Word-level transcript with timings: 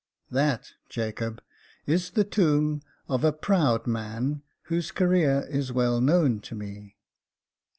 That, 0.31 0.71
Jacob, 0.89 1.43
is 1.85 2.09
the 2.09 2.23
tomb 2.23 2.81
of 3.07 3.23
a 3.23 3.31
proud 3.31 3.83
rtian, 3.83 4.41
whose 4.63 4.89
career 4.91 5.45
is 5.47 5.71
well 5.71 6.01
known 6.01 6.39
to 6.39 6.55
me. 6.55 6.95